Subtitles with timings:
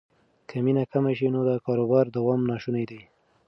[0.49, 3.01] که مینه کمه شي نو د کاروبار دوام ناشونی دی.